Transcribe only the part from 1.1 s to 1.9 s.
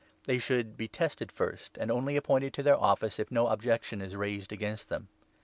first,